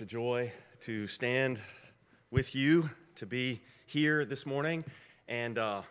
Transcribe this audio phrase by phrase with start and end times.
[0.00, 1.60] such a joy to stand
[2.30, 4.82] with you, to be here this morning.
[5.28, 5.82] And uh,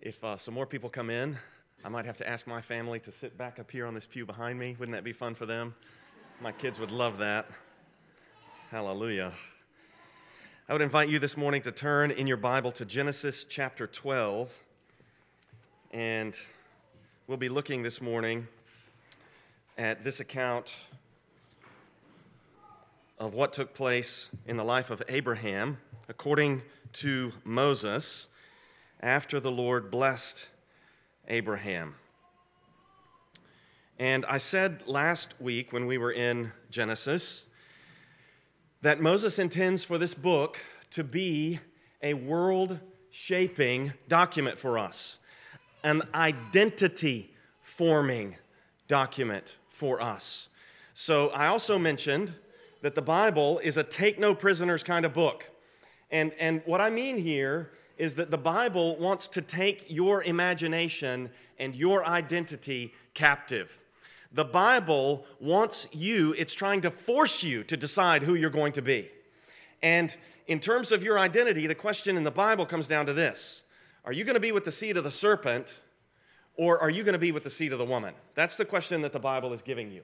[0.00, 1.36] if uh, some more people come in,
[1.84, 4.24] I might have to ask my family to sit back up here on this pew
[4.24, 4.76] behind me.
[4.78, 5.74] Wouldn't that be fun for them?
[6.40, 7.46] My kids would love that.
[8.70, 9.32] Hallelujah.
[10.68, 14.48] I would invite you this morning to turn in your Bible to Genesis chapter 12.
[15.90, 16.36] And
[17.26, 18.46] we'll be looking this morning
[19.76, 20.72] at this account
[23.22, 26.60] of what took place in the life of Abraham according
[26.92, 28.26] to Moses
[29.00, 30.46] after the Lord blessed
[31.28, 31.94] Abraham.
[33.96, 37.44] And I said last week when we were in Genesis
[38.80, 40.58] that Moses intends for this book
[40.90, 41.60] to be
[42.02, 42.80] a world
[43.12, 45.18] shaping document for us,
[45.84, 47.32] an identity
[47.62, 48.34] forming
[48.88, 50.48] document for us.
[50.92, 52.34] So I also mentioned
[52.82, 55.48] that the Bible is a take no prisoners kind of book.
[56.10, 61.30] And, and what I mean here is that the Bible wants to take your imagination
[61.58, 63.78] and your identity captive.
[64.32, 68.82] The Bible wants you, it's trying to force you to decide who you're going to
[68.82, 69.10] be.
[69.82, 70.14] And
[70.46, 73.62] in terms of your identity, the question in the Bible comes down to this
[74.04, 75.80] Are you going to be with the seed of the serpent,
[76.56, 78.14] or are you going to be with the seed of the woman?
[78.34, 80.02] That's the question that the Bible is giving you.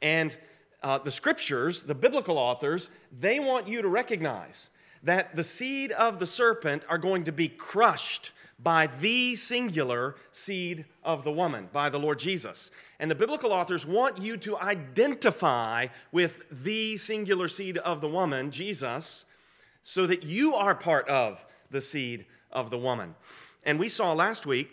[0.00, 0.36] And
[0.82, 4.68] uh, the scriptures, the biblical authors, they want you to recognize
[5.02, 10.84] that the seed of the serpent are going to be crushed by the singular seed
[11.04, 12.70] of the woman, by the Lord Jesus.
[12.98, 18.50] And the biblical authors want you to identify with the singular seed of the woman,
[18.50, 19.24] Jesus,
[19.82, 23.14] so that you are part of the seed of the woman.
[23.62, 24.70] And we saw last week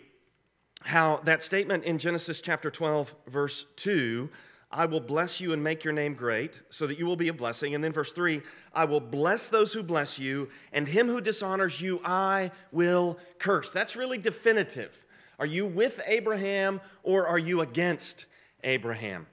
[0.82, 4.28] how that statement in Genesis chapter 12, verse 2
[4.70, 7.32] I will bless you and make your name great, so that you will be a
[7.32, 7.74] blessing.
[7.74, 8.42] And then verse 3
[8.74, 13.70] I will bless those who bless you, and him who dishonors you, I will curse.
[13.70, 15.06] That's really definitive.
[15.38, 18.24] Are you with Abraham or are you against
[18.64, 19.26] Abraham?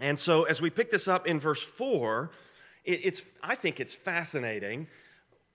[0.00, 2.30] And so, as we pick this up in verse 4,
[2.84, 4.88] it's, I think it's fascinating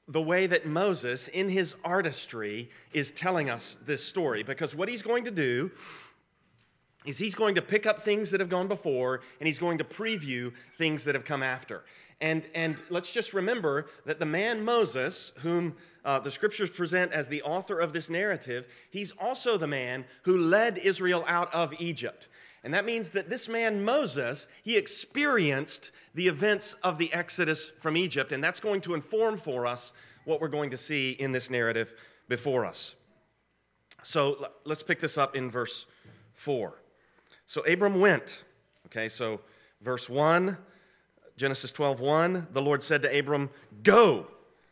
[0.08, 4.44] the way that Moses, in his artistry, is telling us this story.
[4.44, 5.72] Because what he's going to do
[7.06, 9.84] is he's going to pick up things that have gone before and he's going to
[9.84, 11.84] preview things that have come after.
[12.22, 17.28] And, and let's just remember that the man Moses, whom uh, the scriptures present as
[17.28, 22.30] the author of this narrative, he's also the man who led Israel out of Egypt.
[22.64, 27.96] And that means that this man Moses, he experienced the events of the Exodus from
[27.96, 29.94] Egypt, and that's going to inform for us
[30.24, 31.94] what we're going to see in this narrative
[32.28, 32.96] before us.
[34.02, 35.86] So let's pick this up in verse
[36.34, 36.74] 4.
[37.46, 38.44] So Abram went.
[38.88, 39.42] Okay, so
[39.82, 40.58] verse 1,
[41.38, 43.50] Genesis 12, 1, the Lord said to Abram,
[43.84, 44.28] Go.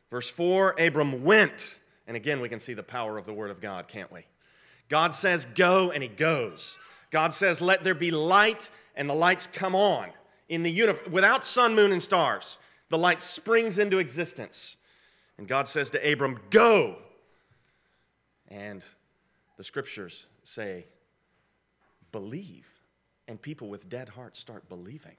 [0.09, 1.75] Verse 4, Abram went.
[2.07, 4.25] And again, we can see the power of the Word of God, can't we?
[4.89, 6.77] God says, Go, and he goes.
[7.11, 10.09] God says, Let there be light, and the lights come on
[10.49, 11.07] in the universe.
[11.09, 12.57] Without sun, moon, and stars,
[12.89, 14.77] the light springs into existence.
[15.37, 16.97] And God says to Abram, Go.
[18.49, 18.83] And
[19.57, 20.85] the scriptures say,
[22.13, 22.65] believe.
[23.27, 25.17] And people with dead hearts start believing.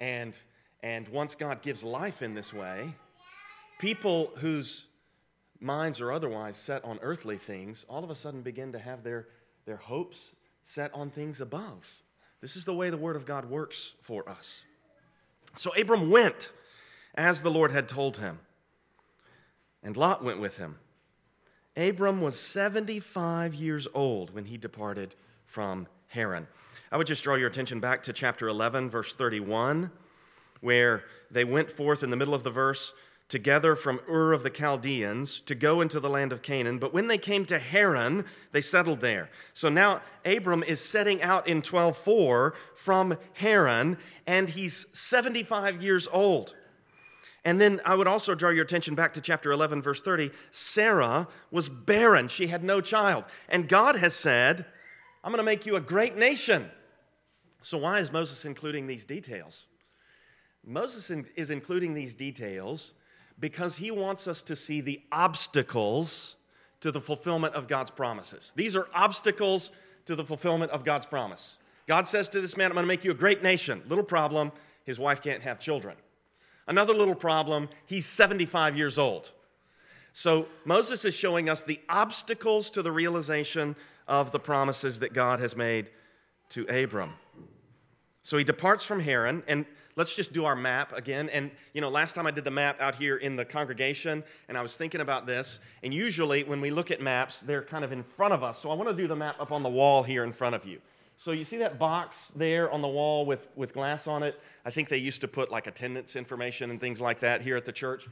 [0.00, 0.34] And,
[0.82, 2.94] and once God gives life in this way,
[3.78, 4.86] people whose
[5.60, 9.28] minds are otherwise set on earthly things all of a sudden begin to have their,
[9.66, 12.02] their hopes set on things above.
[12.40, 14.60] This is the way the Word of God works for us.
[15.56, 16.50] So Abram went
[17.14, 18.40] as the Lord had told him,
[19.82, 20.76] and Lot went with him.
[21.76, 25.14] Abram was 75 years old when he departed
[25.46, 26.46] from Haran.
[26.92, 29.90] I would just draw your attention back to chapter 11, verse 31,
[30.60, 32.92] where they went forth in the middle of the verse
[33.28, 36.78] together from Ur of the Chaldeans to go into the land of Canaan.
[36.78, 39.30] But when they came to Haran, they settled there.
[39.54, 46.54] So now Abram is setting out in 12:4 from Haran, and he's 75 years old.
[47.46, 50.30] And then I would also draw your attention back to chapter 11, verse 30.
[50.50, 53.24] Sarah was barren, she had no child.
[53.48, 54.64] And God has said,
[55.24, 56.70] I'm going to make you a great nation.
[57.62, 59.64] So, why is Moses including these details?
[60.66, 62.92] Moses is including these details
[63.40, 66.36] because he wants us to see the obstacles
[66.80, 68.52] to the fulfillment of God's promises.
[68.54, 69.70] These are obstacles
[70.04, 71.56] to the fulfillment of God's promise.
[71.88, 73.82] God says to this man, I'm going to make you a great nation.
[73.88, 74.52] Little problem,
[74.84, 75.96] his wife can't have children.
[76.66, 79.30] Another little problem, he's 75 years old.
[80.12, 83.74] So Moses is showing us the obstacles to the realization
[84.06, 85.90] of the promises that God has made
[86.50, 87.14] to Abram.
[88.22, 89.66] So he departs from Haran, and
[89.96, 91.28] let's just do our map again.
[91.28, 94.56] And, you know, last time I did the map out here in the congregation, and
[94.56, 97.92] I was thinking about this, and usually when we look at maps, they're kind of
[97.92, 98.60] in front of us.
[98.60, 100.64] So I want to do the map up on the wall here in front of
[100.64, 100.80] you.
[101.16, 104.40] So you see that box there on the wall with, with glass on it?
[104.64, 107.64] I think they used to put like attendance information and things like that here at
[107.64, 108.06] the church.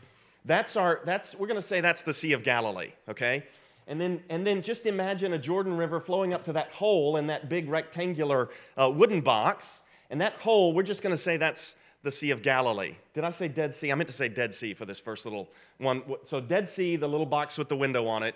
[0.45, 3.45] That's our, that's, we're going to say that's the Sea of Galilee, okay?
[3.87, 7.27] And then, and then just imagine a Jordan River flowing up to that hole in
[7.27, 9.81] that big rectangular uh, wooden box.
[10.11, 12.95] And that hole, we're just going to say that's the Sea of Galilee.
[13.15, 13.93] Did I say Dead Sea?
[13.93, 15.49] I meant to say Dead Sea for this first little
[15.79, 16.03] one.
[16.25, 18.35] So, Dead Sea, the little box with the window on it,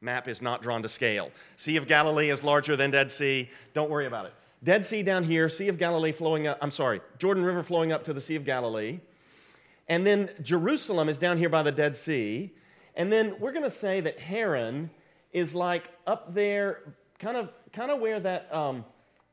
[0.00, 1.30] map is not drawn to scale.
[1.56, 3.48] Sea of Galilee is larger than Dead Sea.
[3.72, 4.34] Don't worry about it.
[4.64, 8.04] Dead Sea down here, Sea of Galilee flowing up, I'm sorry, Jordan River flowing up
[8.04, 8.98] to the Sea of Galilee.
[9.88, 12.50] And then Jerusalem is down here by the Dead Sea.
[12.96, 14.90] And then we're going to say that Haran
[15.32, 18.52] is like up there, kind of, kind of where that.
[18.54, 18.84] Um,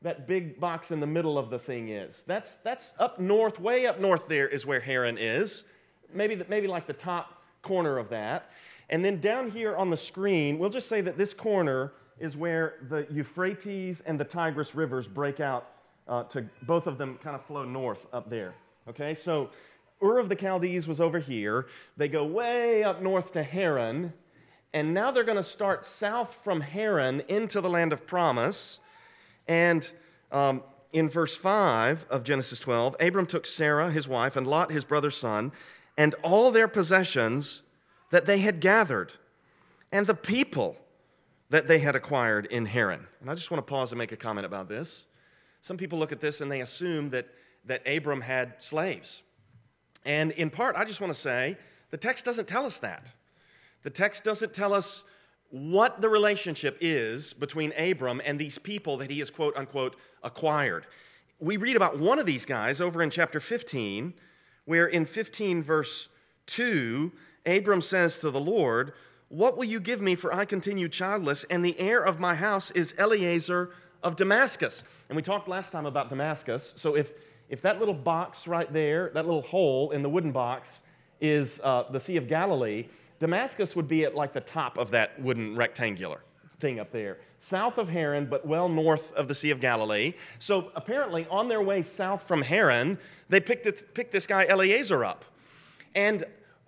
[0.02, 2.24] that big box in the middle of the thing is.
[2.26, 5.64] That's, that's up north, way up north there is where Haran is.
[6.12, 8.50] Maybe, the, maybe like the top corner of that.
[8.90, 12.74] And then down here on the screen, we'll just say that this corner is where
[12.88, 15.68] the Euphrates and the Tigris rivers break out
[16.08, 18.54] uh, to both of them kind of flow north up there.
[18.88, 19.50] Okay, so
[20.02, 21.66] Ur of the Chaldees was over here.
[21.96, 24.12] They go way up north to Haran,
[24.72, 28.78] and now they're going to start south from Haran into the land of promise.
[29.46, 29.88] And
[30.30, 30.62] um,
[30.92, 35.16] in verse 5 of Genesis 12, Abram took Sarah, his wife, and Lot, his brother's
[35.16, 35.52] son,
[35.96, 37.62] and all their possessions
[38.10, 39.12] that they had gathered,
[39.90, 40.76] and the people
[41.50, 43.06] that they had acquired in Haran.
[43.20, 45.04] And I just want to pause and make a comment about this.
[45.60, 47.28] Some people look at this and they assume that,
[47.66, 49.22] that Abram had slaves.
[50.04, 51.56] And in part, I just want to say
[51.90, 53.08] the text doesn't tell us that.
[53.82, 55.04] The text doesn't tell us
[55.50, 60.86] what the relationship is between Abram and these people that he has, quote unquote, acquired.
[61.40, 64.14] We read about one of these guys over in chapter 15,
[64.64, 66.08] where in 15, verse
[66.46, 67.12] 2,
[67.44, 68.94] Abram says to the Lord,
[69.28, 72.70] What will you give me, for I continue childless, and the heir of my house
[72.70, 73.70] is Eliezer
[74.02, 74.84] of Damascus?
[75.08, 76.72] And we talked last time about Damascus.
[76.76, 77.12] So if,
[77.52, 80.70] if that little box right there, that little hole in the wooden box,
[81.20, 82.86] is uh, the Sea of Galilee,
[83.20, 86.22] Damascus would be at like the top of that wooden rectangular
[86.60, 90.14] thing up there, south of Haran, but well north of the Sea of Galilee.
[90.38, 95.04] So apparently, on their way south from Haran, they picked, it, picked this guy Eliezer
[95.04, 95.26] up.
[95.94, 96.24] And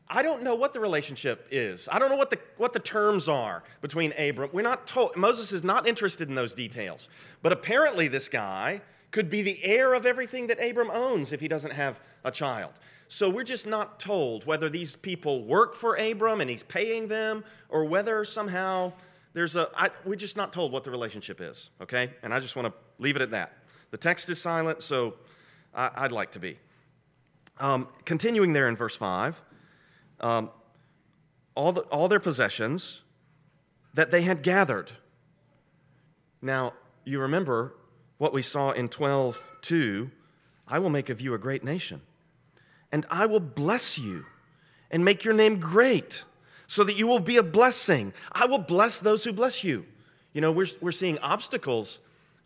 [0.06, 1.88] I don't know what the relationship is.
[1.90, 4.50] I don't know what the, what the terms are between Abram.
[4.52, 7.08] We're not told, Moses is not interested in those details.
[7.40, 8.82] But apparently, this guy
[9.14, 12.72] could be the heir of everything that Abram owns if he doesn't have a child.
[13.06, 17.44] So we're just not told whether these people work for Abram and he's paying them
[17.68, 18.92] or whether somehow
[19.32, 19.70] there's a.
[19.76, 22.10] I, we're just not told what the relationship is, okay?
[22.24, 23.52] And I just want to leave it at that.
[23.92, 25.14] The text is silent, so
[25.72, 26.58] I, would like to be.
[27.60, 29.40] Um, continuing there in verse 5,
[30.22, 30.50] um,
[31.54, 33.02] all, the, all their possessions
[33.94, 34.90] that they had gathered.
[36.42, 36.72] Now,
[37.04, 37.74] you remember
[38.24, 40.10] what we saw in 12 2
[40.66, 42.00] I will make of you a great nation
[42.90, 44.24] and I will bless you
[44.90, 46.24] and make your name great
[46.66, 48.14] so that you will be a blessing.
[48.32, 49.84] I will bless those who bless you.
[50.32, 51.98] You know, we're, we're seeing obstacles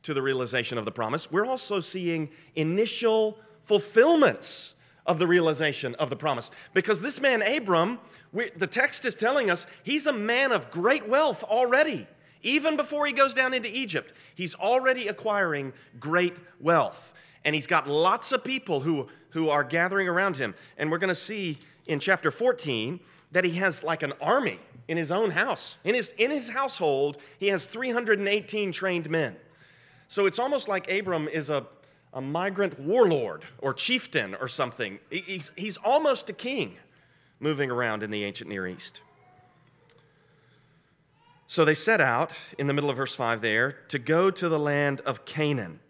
[0.02, 1.30] to the realization of the promise.
[1.30, 4.74] We're also seeing initial fulfillments
[5.06, 6.50] of the realization of the promise.
[6.74, 8.00] Because this man, Abram,
[8.32, 12.08] we, the text is telling us he's a man of great wealth already.
[12.42, 17.14] Even before he goes down into Egypt, he's already acquiring great wealth.
[17.44, 20.54] And he's got lots of people who who are gathering around him.
[20.76, 23.00] And we're going to see in chapter 14
[23.32, 25.76] that he has like an army in his own house.
[25.84, 29.36] In his, in his household, he has 318 trained men.
[30.06, 31.66] So it's almost like Abram is a,
[32.14, 34.98] a migrant warlord or chieftain or something.
[35.10, 36.76] He's, he's almost a king
[37.40, 39.02] moving around in the ancient Near East.
[41.50, 44.58] So they set out in the middle of verse 5 there to go to the
[44.58, 45.80] land of Canaan.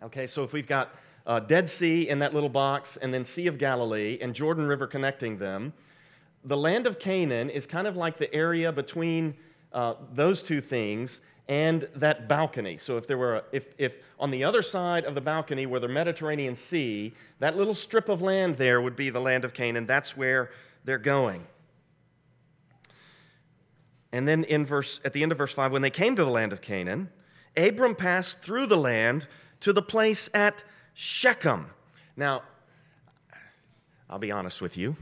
[0.00, 0.94] Okay, so if we've got
[1.26, 4.86] uh, Dead Sea in that little box, and then Sea of Galilee and Jordan River
[4.86, 5.72] connecting them.
[6.44, 9.34] The land of Canaan is kind of like the area between
[9.72, 12.78] uh, those two things and that balcony.
[12.78, 15.80] So if there were, a, if, if on the other side of the balcony were
[15.80, 19.84] the Mediterranean Sea, that little strip of land there would be the land of Canaan.
[19.84, 20.52] That's where
[20.84, 21.44] they're going.
[24.12, 26.30] And then in verse, at the end of verse 5, when they came to the
[26.30, 27.10] land of Canaan,
[27.56, 29.26] Abram passed through the land
[29.60, 30.62] to the place at
[30.94, 31.66] Shechem.
[32.16, 32.42] Now,
[34.08, 34.96] I'll be honest with you.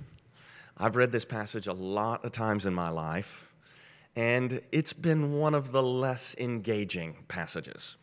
[0.76, 3.52] I've read this passage a lot of times in my life,
[4.16, 7.96] and it's been one of the less engaging passages.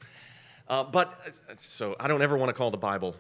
[0.70, 3.16] Uh, but so I don't ever want to call the Bible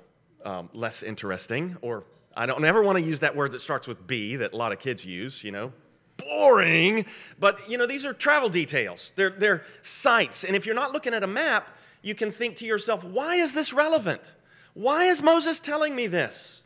[0.46, 4.08] um, less interesting, or I don't ever want to use that word that starts with
[4.08, 5.74] B that a lot of kids use, you know,
[6.22, 7.06] boring.
[7.40, 10.44] But, you know, these are travel details, they're, they're sites.
[10.44, 11.70] And if you're not looking at a map,
[12.01, 14.34] you can think to yourself, why is this relevant?
[14.74, 16.63] Why is Moses telling me this?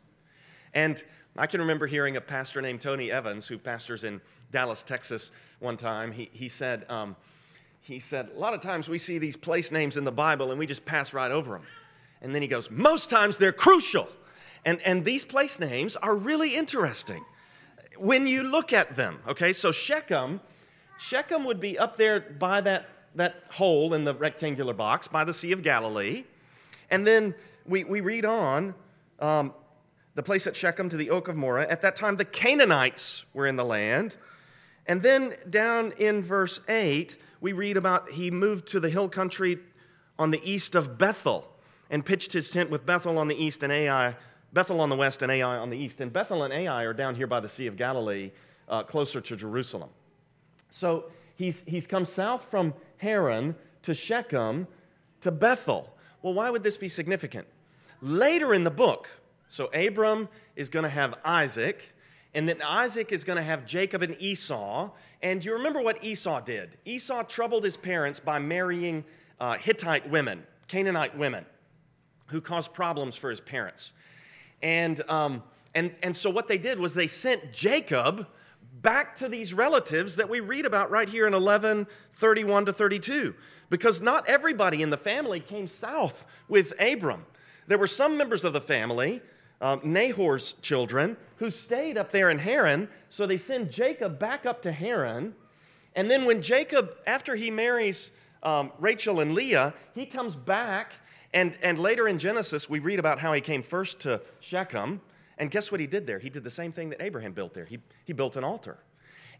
[0.74, 1.04] And
[1.38, 4.22] I can remember hearing a pastor named Tony Evans, who pastors in
[4.52, 6.12] Dallas, Texas, one time.
[6.12, 7.16] He, he said, um,
[7.82, 10.60] he said, a lot of times we see these place names in the Bible and
[10.60, 11.64] we just pass right over them.
[12.22, 14.08] And then he goes, most times they're crucial.
[14.64, 17.24] And, and these place names are really interesting
[17.98, 19.20] when you look at them.
[19.28, 20.42] Okay, so Shechem,
[21.00, 25.34] Shechem would be up there by that, that hole in the rectangular box by the
[25.34, 26.24] Sea of Galilee.
[26.90, 27.36] And then
[27.66, 28.75] we, we read on
[29.20, 29.54] um,
[30.16, 31.68] the place at Shechem to the oak of Moreh.
[31.70, 34.16] At that time, the Canaanites were in the land.
[34.88, 39.60] And then down in verse 8, we read about he moved to the hill country
[40.18, 41.48] on the east of Bethel
[41.90, 44.16] and pitched his tent with Bethel on the east and Ai,
[44.54, 46.02] Bethel on the west and Ai on the east.
[46.02, 48.32] And Bethel and Ai are down here by the Sea of Galilee,
[48.70, 49.90] uh, closer to Jerusalem.
[50.72, 54.68] So he's, he's come south from Haran to Shechem
[55.22, 55.94] to Bethel.
[56.22, 57.48] Well, why would this be significant?
[58.02, 59.08] Later in the book,
[59.50, 61.82] so Abram is going to have Isaac,
[62.34, 64.92] and then Isaac is going to have Jacob and Esau.
[65.22, 66.78] And you remember what Esau did?
[66.86, 69.06] Esau troubled his parents by marrying
[69.40, 71.46] uh, Hittite women, Canaanite women,
[72.28, 73.94] who caused problems for his parents.
[74.66, 75.44] And, um,
[75.74, 78.28] and, and so what they did was they sent Jacob
[78.82, 83.34] back to these relatives that we read about right here in 11 31 to 32
[83.70, 87.26] because not everybody in the family came south with abram
[87.68, 89.22] there were some members of the family
[89.62, 92.90] um, Nahor's children, who stayed up there in Haran.
[93.10, 95.34] So they send Jacob back up to Haran.
[95.96, 98.12] And then when Jacob, after he marries
[98.44, 100.94] um, Rachel and Leah, he comes back.
[101.36, 105.01] And, and later in Genesis, we read about how he came first to Shechem.
[105.38, 106.18] And guess what he did there?
[106.18, 107.65] He did the same thing that Abraham built there.
[107.65, 108.80] He, he built an altar.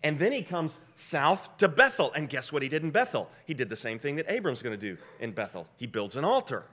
[0.04, 2.12] And then he comes south to Bethel.
[2.14, 3.32] And guess what he did in Bethel?
[3.46, 5.68] He did the same thing that Abram's going to do in Bethel.
[5.78, 6.66] He builds an altar.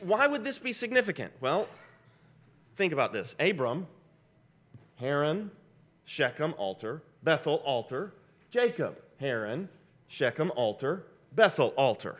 [0.00, 1.32] Why would this be significant?
[1.40, 1.68] Well,
[2.76, 3.86] Think about this Abram,
[4.96, 5.50] Haran,
[6.04, 8.12] Shechem, altar, Bethel, altar,
[8.50, 9.68] Jacob, Haran,
[10.08, 12.18] Shechem, altar, Bethel, altar.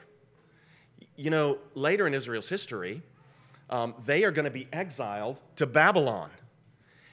[1.16, 3.02] You know, later in Israel's history,
[3.70, 6.30] um, they are going to be exiled to Babylon.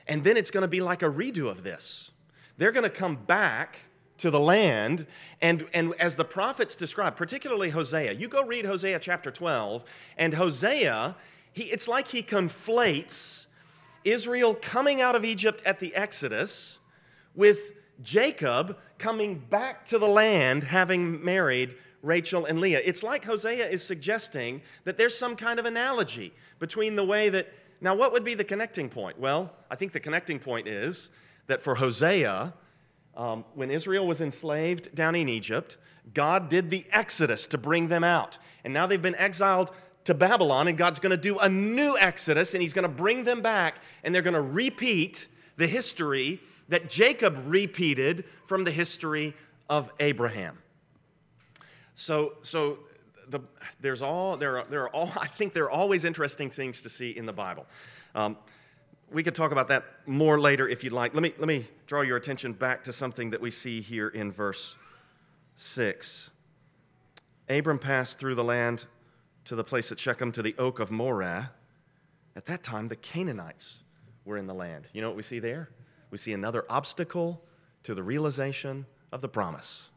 [0.07, 2.11] And then it's going to be like a redo of this.
[2.57, 3.77] They're going to come back
[4.17, 5.07] to the land,
[5.41, 9.83] and, and as the prophets describe, particularly Hosea, you go read Hosea chapter 12,
[10.15, 11.15] and Hosea
[11.53, 13.47] he, it's like he conflates
[14.03, 16.79] Israel coming out of Egypt at the Exodus
[17.35, 17.59] with
[18.01, 22.81] Jacob coming back to the land having married Rachel and Leah.
[22.83, 27.47] It's like Hosea is suggesting that there's some kind of analogy between the way that.
[27.83, 29.19] Now, what would be the connecting point?
[29.19, 31.09] Well, I think the connecting point is
[31.47, 32.53] that for Hosea,
[33.17, 35.77] um, when Israel was enslaved down in Egypt,
[36.13, 38.37] God did the Exodus to bring them out.
[38.63, 39.71] And now they've been exiled
[40.05, 43.23] to Babylon, and God's going to do a new Exodus, and He's going to bring
[43.23, 45.27] them back, and they're going to repeat
[45.57, 49.35] the history that Jacob repeated from the history
[49.69, 50.57] of Abraham.
[52.01, 52.79] So, so
[53.29, 53.41] the,
[53.79, 56.89] there's all there are, there are all I think there are always interesting things to
[56.89, 57.67] see in the Bible.
[58.15, 58.37] Um,
[59.11, 61.13] we could talk about that more later if you'd like.
[61.13, 64.31] Let me let me draw your attention back to something that we see here in
[64.31, 64.75] verse
[65.55, 66.31] six.
[67.47, 68.85] Abram passed through the land
[69.45, 71.51] to the place at Shechem to the oak of Moreh.
[72.35, 73.83] At that time, the Canaanites
[74.25, 74.87] were in the land.
[74.93, 75.69] You know what we see there?
[76.09, 77.43] We see another obstacle
[77.83, 79.91] to the realization of the promise.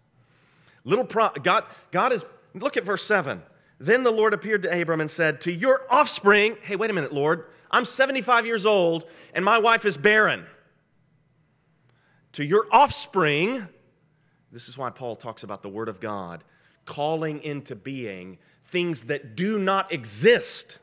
[0.85, 2.25] Little pro- God, God is,
[2.55, 3.43] look at verse 7.
[3.81, 7.13] Then the Lord appeared to Abram and said, To your offspring, hey, wait a minute,
[7.13, 10.47] Lord, I'm 75 years old and my wife is barren.
[12.35, 13.67] To your offspring,
[14.53, 16.45] this is why Paul talks about the Word of God
[16.85, 20.79] calling into being things that do not exist.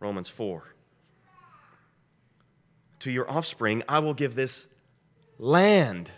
[0.00, 0.62] Romans 4.
[3.00, 4.66] To your offspring, I will give this
[5.38, 6.10] land.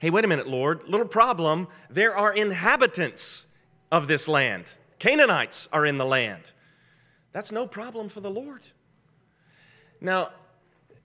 [0.00, 0.88] Hey, wait a minute, Lord.
[0.88, 1.68] Little problem.
[1.90, 3.44] There are inhabitants
[3.92, 4.64] of this land.
[4.98, 6.52] Canaanites are in the land.
[7.32, 8.62] That's no problem for the Lord.
[10.00, 10.30] Now,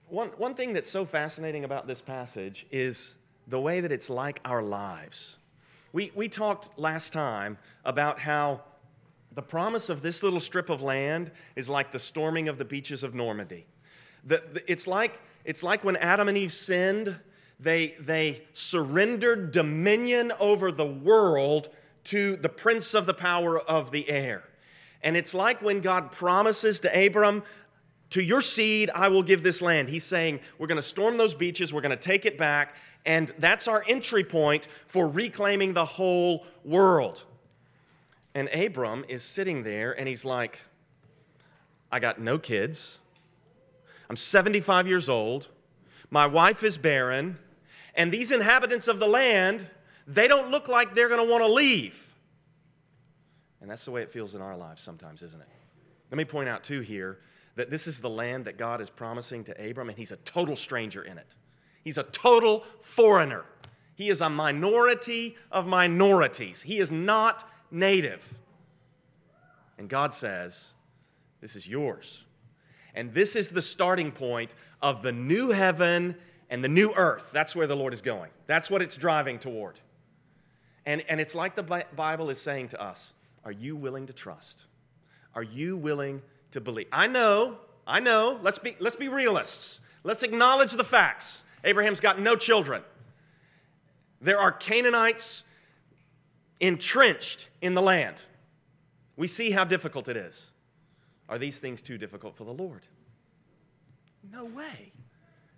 [0.08, 3.16] one, one thing that's so fascinating about this passage is
[3.50, 5.36] the way that it's like our lives.
[5.92, 8.62] We, we talked last time about how
[9.34, 13.04] the promise of this little strip of land is like the storming of the beaches
[13.04, 13.66] of Normandy.
[14.24, 17.18] The, the, it's, like, it's like when Adam and Eve sinned,
[17.60, 21.70] they, they surrendered dominion over the world
[22.06, 24.44] to the prince of the power of the air.
[25.02, 27.44] And it's like when God promises to Abram,
[28.12, 29.90] To your seed I will give this land.
[29.90, 33.34] He's saying, We're going to storm those beaches, we're going to take it back, and
[33.40, 37.24] that's our entry point for reclaiming the whole world.
[38.34, 40.60] And Abram is sitting there and he's like,
[41.92, 43.00] I got no kids.
[44.10, 45.48] I'm 75 years old.
[46.10, 47.38] My wife is barren.
[47.96, 49.68] And these inhabitants of the land,
[50.06, 52.02] they don't look like they're going to want to leave.
[53.62, 55.48] And that's the way it feels in our lives sometimes, isn't it?
[56.12, 57.20] Let me point out, too, here
[57.56, 60.56] that this is the land that God is promising to Abram, and he's a total
[60.56, 61.28] stranger in it.
[61.84, 63.46] He's a total foreigner.
[63.96, 66.62] He is a minority of minorities.
[66.62, 68.34] He is not native.
[69.78, 70.74] And God says,
[71.42, 72.26] This is yours.
[72.94, 76.16] And this is the starting point of the new heaven
[76.56, 77.32] and the new earth.
[77.34, 78.32] That's where the Lord is going.
[78.48, 79.78] That's what it's driving toward.
[80.86, 83.12] And, and it's like the Bible is saying to us
[83.44, 84.64] Are you willing to trust?
[85.36, 86.22] Are you willing
[86.52, 86.88] to believe?
[86.94, 88.40] I know, I know.
[88.42, 89.82] Let's be, let's be realists.
[90.04, 91.44] Let's acknowledge the facts.
[91.66, 92.84] Abraham's got no children.
[94.22, 95.44] There are Canaanites
[96.62, 98.22] entrenched in the land.
[99.18, 100.52] We see how difficult it is.
[101.28, 102.84] Are these things too difficult for the Lord?
[104.32, 104.94] No way.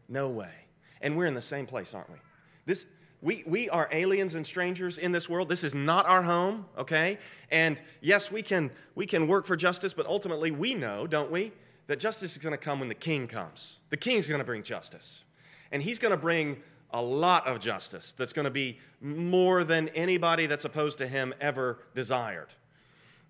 [0.10, 0.67] No way.
[1.02, 2.18] And we're in the same place, aren't we?
[2.66, 2.86] This,
[3.22, 5.50] we, we are aliens and strangers in this world.
[5.50, 7.18] This is not our home, okay?
[7.52, 11.52] And yes, we can, we can work for justice, but ultimately we know, don't we,
[11.88, 13.80] that justice is going to come when the king comes.
[13.90, 15.24] The king's going to bring justice.
[15.72, 16.58] And he's going to bring
[16.92, 21.34] a lot of justice that's going to be more than anybody that's opposed to him
[21.42, 22.48] ever desired.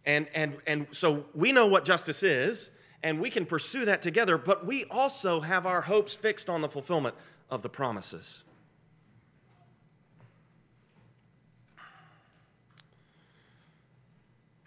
[0.06, 2.70] And, and, and so we know what justice is,
[3.04, 6.70] and we can pursue that together, but we also have our hopes fixed on the
[6.70, 7.16] fulfillment
[7.50, 8.44] of the promises.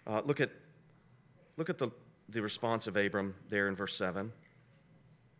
[0.07, 0.49] Uh, look at,
[1.57, 1.89] look at the,
[2.29, 4.31] the response of Abram there in verse 7.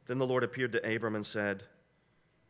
[0.08, 1.64] Then the Lord appeared to Abram and said,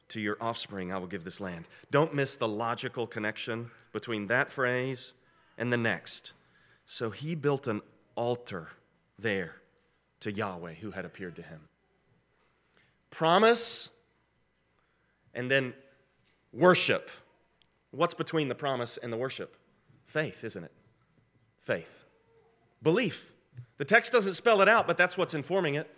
[0.10, 1.66] To your offspring I will give this land.
[1.90, 5.14] Don't miss the logical connection between that phrase
[5.58, 6.34] and the next.
[6.86, 7.82] So he built an
[8.16, 8.70] altar
[9.18, 9.56] there
[10.20, 11.62] to Yahweh who had appeared to him.
[13.10, 13.90] Promise
[15.33, 15.74] and then
[16.53, 17.09] worship.
[17.91, 19.55] What's between the promise and the worship?
[20.05, 20.72] Faith, isn't it?
[21.61, 22.05] Faith.
[22.83, 23.31] Belief.
[23.77, 25.89] The text doesn't spell it out, but that's what's informing it.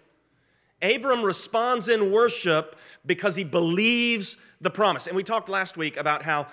[0.81, 5.07] Abram responds in worship because he believes the promise.
[5.07, 6.47] And we talked last week about how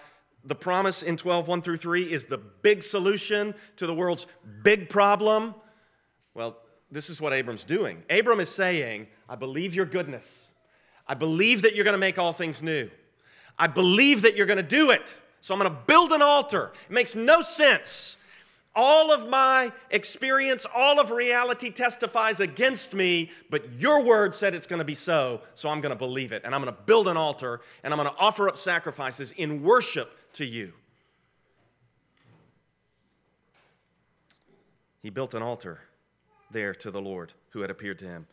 [0.45, 4.27] the promise in 12, 1 through 3 is the big solution to the world's
[4.63, 5.55] big problem.
[6.35, 6.59] Well,
[6.91, 8.03] this is what Abram's doing.
[8.09, 10.47] Abram is saying, I believe your goodness.
[11.11, 12.89] I believe that you're going to make all things new.
[13.59, 15.17] I believe that you're going to do it.
[15.41, 16.71] So I'm going to build an altar.
[16.89, 18.17] It makes no sense.
[18.77, 24.69] All of my experience, all of reality testifies against me, but your word said it's
[24.69, 26.43] going to be so, so I'm going to believe it.
[26.45, 29.65] And I'm going to build an altar and I'm going to offer up sacrifices in
[29.65, 30.73] worship to you.
[35.03, 35.81] He built an altar
[36.53, 38.29] there to the Lord who had appeared to him.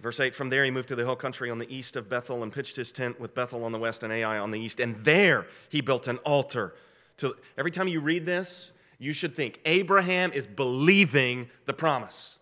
[0.00, 2.42] Verse 8 From there he moved to the hill country on the east of Bethel
[2.42, 4.80] and pitched his tent with Bethel on the west and Ai on the east.
[4.80, 6.74] And there he built an altar.
[7.18, 12.38] To, every time you read this, you should think Abraham is believing the promise.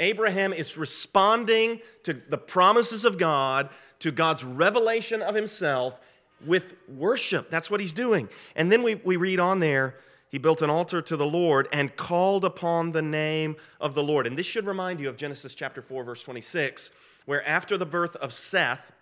[0.00, 5.98] Abraham is responding to the promises of God, to God's revelation of himself
[6.46, 7.50] with worship.
[7.50, 8.28] That's what he's doing.
[8.54, 9.96] And then we, we read on there
[10.30, 14.26] he built an altar to the Lord and called upon the name of the Lord.
[14.26, 16.90] And this should remind you of Genesis chapter 4, verse 26,
[17.24, 18.92] where after the birth of Seth,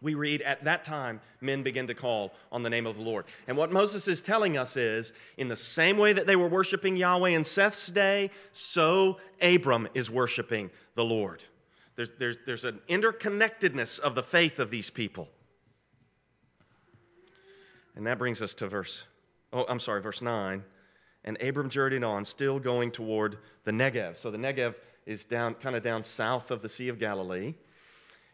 [0.00, 3.24] we read, At that time, men begin to call on the name of the Lord.
[3.48, 6.96] And what Moses is telling us is, in the same way that they were worshiping
[6.96, 11.42] Yahweh in Seth's day, so Abram is worshiping the Lord.
[11.96, 15.28] There's, there's, there's an interconnectedness of the faith of these people.
[17.96, 19.04] And that brings us to verse
[19.54, 20.62] oh, I'm sorry, verse 9.
[21.24, 24.16] And Abram journeyed on, still going toward the Negev.
[24.20, 24.74] So the Negev
[25.06, 27.54] is down, kind of down south of the Sea of Galilee.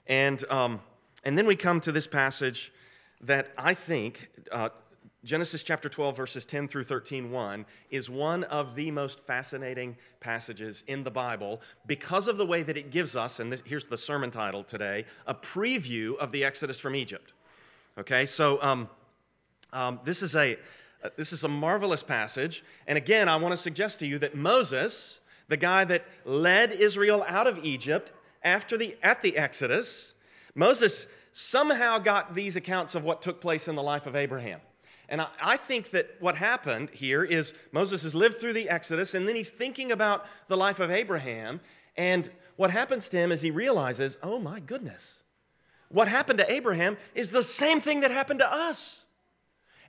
[0.07, 0.81] And, um,
[1.23, 2.73] and then we come to this passage
[3.21, 4.71] that I think, uh,
[5.23, 10.83] Genesis chapter 12, verses 10 through 13, 1, is one of the most fascinating passages
[10.87, 13.99] in the Bible because of the way that it gives us, and this, here's the
[13.99, 17.35] sermon title today, a preview of the Exodus from Egypt.
[17.99, 18.89] Okay, so um,
[19.75, 20.57] um, this is a
[21.03, 22.65] Uh, this is a marvelous passage.
[22.87, 27.25] And again, I want to suggest to you that Moses, the guy that led Israel
[27.27, 30.15] out of Egypt after the, at the Exodus,
[30.55, 34.61] Moses somehow got these accounts of what took place in the life of Abraham.
[35.09, 39.15] And I, I, think that what happened here is Moses has lived through the Exodus,
[39.15, 41.61] and then he's thinking about the life of Abraham.
[41.97, 45.19] And what happens to him is he realizes, oh my goodness,
[45.89, 49.03] what happened to Abraham is the same thing that happened to us.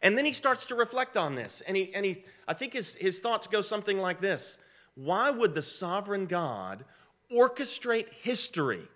[0.02, 1.62] And then he starts to reflect on this.
[1.68, 4.58] And, he, and he, I think his, his thoughts go something like this
[4.96, 6.84] Why would the sovereign God
[7.32, 8.88] orchestrate history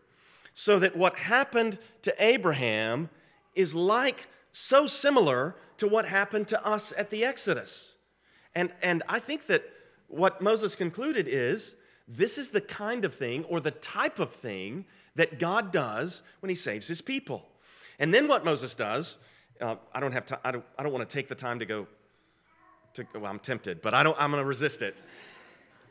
[0.53, 3.09] so that what happened to Abraham
[3.55, 7.93] is like so similar to what happened to us at the Exodus?
[8.55, 9.63] And, and I think that
[10.07, 11.75] what Moses concluded is
[12.07, 16.49] this is the kind of thing or the type of thing that God does when
[16.49, 17.45] he saves his people.
[17.99, 19.17] And then what Moses does,
[19.61, 21.65] uh, I don't have time, I don't, I don't want to take the time to
[21.65, 21.87] go,
[22.95, 25.01] to, well, I'm tempted, but I don't, I'm going to resist it.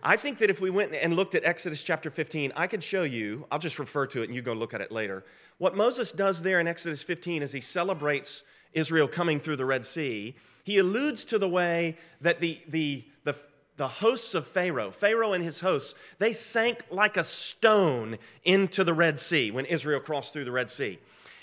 [0.07, 3.05] I think that if we went and looked at Exodus chapter 15, I could show
[3.05, 5.25] you, I'll just refer to it and you go look at it later.
[5.57, 8.43] What Moses does there in Exodus 15 is he celebrates
[8.75, 10.35] Israel coming through the Red Sea.
[10.65, 13.35] He alludes to the way that the, the, the,
[13.79, 18.95] the hosts of Pharaoh, Pharaoh and his hosts, they sank like a stone into the
[18.95, 20.99] Red Sea when Israel crossed through the Red Sea.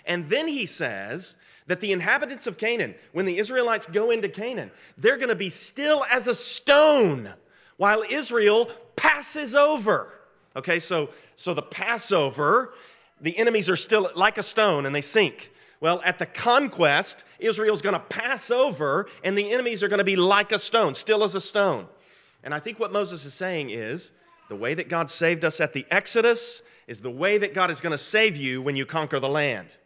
[0.06, 1.36] And then he says
[1.68, 5.50] that the inhabitants of Canaan, when the Israelites go into Canaan, they're going to be
[5.50, 7.34] still as a stone
[7.78, 10.14] while Israel passes over.
[10.56, 12.74] Okay, so, so the Passover,
[13.22, 15.52] the enemies are still like a stone and they sink.
[15.80, 20.04] Well, at the conquest, Israel's going to pass over and the enemies are going to
[20.04, 21.88] be like a stone, still as a stone.
[22.44, 24.12] And I think what Moses is saying is
[24.50, 27.80] the way that God saved us at the Exodus is the way that God is
[27.80, 29.78] going to save you when you conquer the land.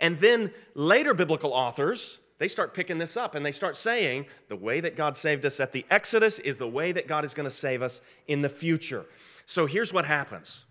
[0.00, 4.56] And then later biblical authors, they start picking this up and they start saying the
[4.56, 7.44] way that God saved us at the Exodus is the way that God is going
[7.44, 9.06] to save us in the future.
[9.46, 10.64] So here's what happens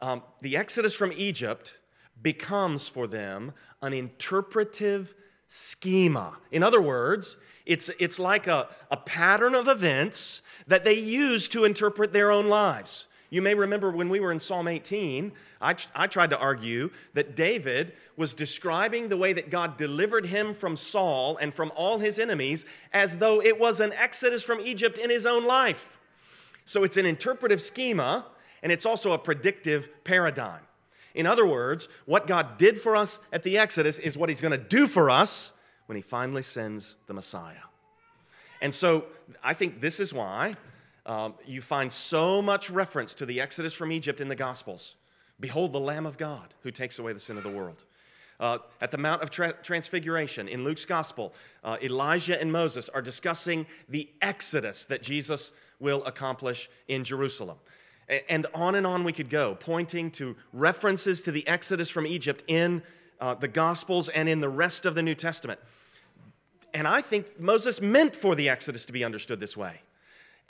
[0.00, 1.74] um, the Exodus from Egypt
[2.22, 5.14] becomes for them an interpretive
[5.46, 6.36] schema.
[6.50, 11.64] In other words, it's, it's like a, a pattern of events that they use to
[11.64, 13.06] interpret their own lives.
[13.30, 17.36] You may remember when we were in Psalm 18, I, I tried to argue that
[17.36, 22.18] David was describing the way that God delivered him from Saul and from all his
[22.18, 25.98] enemies as though it was an exodus from Egypt in his own life.
[26.64, 28.26] So it's an interpretive schema,
[28.62, 30.60] and it's also a predictive paradigm.
[31.14, 34.52] In other words, what God did for us at the Exodus is what he's going
[34.52, 35.52] to do for us
[35.86, 37.56] when he finally sends the Messiah.
[38.60, 39.06] And so
[39.42, 40.56] I think this is why
[41.08, 44.94] um, you find so much reference to the Exodus from Egypt in the Gospels.
[45.40, 47.84] Behold the Lamb of God who takes away the sin of the world.
[48.38, 51.32] Uh, at the Mount of Tra- Transfiguration in Luke's Gospel,
[51.64, 57.56] uh, Elijah and Moses are discussing the Exodus that Jesus will accomplish in Jerusalem.
[58.28, 62.44] And on and on we could go, pointing to references to the Exodus from Egypt
[62.46, 62.82] in
[63.20, 65.58] uh, the Gospels and in the rest of the New Testament.
[66.72, 69.80] And I think Moses meant for the Exodus to be understood this way.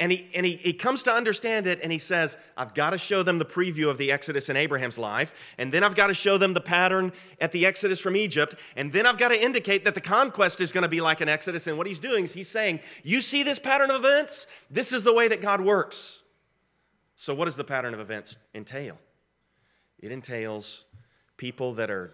[0.00, 2.98] And, he, and he, he comes to understand it and he says, I've got to
[2.98, 6.14] show them the preview of the Exodus in Abraham's life, and then I've got to
[6.14, 9.84] show them the pattern at the Exodus from Egypt, and then I've got to indicate
[9.84, 11.66] that the conquest is going to be like an Exodus.
[11.66, 14.46] And what he's doing is he's saying, You see this pattern of events?
[14.70, 16.20] This is the way that God works.
[17.16, 18.96] So, what does the pattern of events entail?
[19.98, 20.84] It entails
[21.36, 22.12] people that are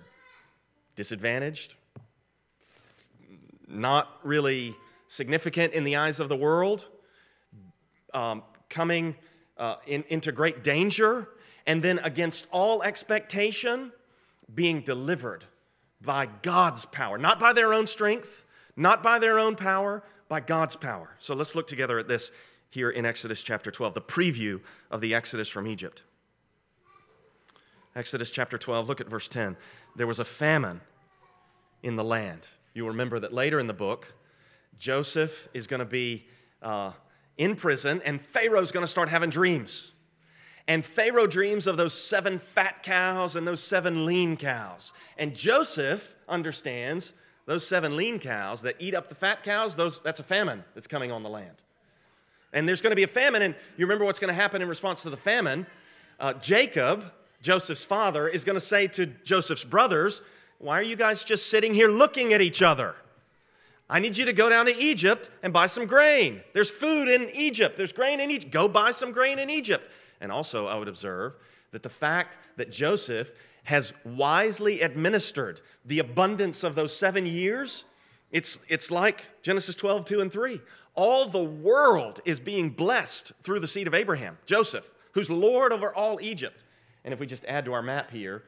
[0.96, 1.74] disadvantaged,
[3.68, 4.74] not really
[5.08, 6.88] significant in the eyes of the world,
[8.14, 9.14] um, coming
[9.58, 11.28] uh, in, into great danger,
[11.66, 13.92] and then against all expectation,
[14.54, 15.44] being delivered
[16.00, 18.44] by God's power, not by their own strength,
[18.76, 21.10] not by their own power, by God's power.
[21.18, 22.30] So let's look together at this
[22.70, 26.02] here in Exodus chapter 12, the preview of the Exodus from Egypt.
[27.94, 29.56] Exodus chapter 12, look at verse 10.
[29.94, 30.80] There was a famine
[31.84, 32.40] in the land.
[32.74, 34.12] You'll remember that later in the book,
[34.78, 36.26] Joseph is going to be
[36.60, 36.90] uh,
[37.36, 39.92] in prison, and Pharaoh's going to start having dreams.
[40.66, 44.92] And Pharaoh dreams of those seven fat cows and those seven lean cows.
[45.18, 47.12] And Joseph understands
[47.46, 50.86] those seven lean cows that eat up the fat cows, those, that's a famine that's
[50.86, 51.56] coming on the land.
[52.54, 54.68] And there's going to be a famine, and you remember what's going to happen in
[54.68, 55.66] response to the famine?
[56.18, 60.22] Uh, Jacob, Joseph's father, is going to say to Joseph's brothers,
[60.58, 62.94] why are you guys just sitting here looking at each other?
[63.88, 66.40] I need you to go down to Egypt and buy some grain.
[66.52, 68.52] There's food in Egypt, there's grain in Egypt.
[68.52, 69.90] Go buy some grain in Egypt.
[70.20, 71.34] And also, I would observe
[71.72, 73.32] that the fact that Joseph
[73.64, 77.84] has wisely administered the abundance of those seven years,
[78.30, 80.60] it's, it's like Genesis 12, 2 and 3.
[80.94, 85.94] All the world is being blessed through the seed of Abraham, Joseph, who's Lord over
[85.94, 86.62] all Egypt.
[87.04, 88.44] And if we just add to our map here,